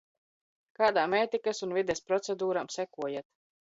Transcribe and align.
Kādām 0.79 1.15
ētikas 1.19 1.63
un 1.69 1.79
vides 1.81 2.05
procedūrām 2.11 2.77
sekojat? 2.81 3.35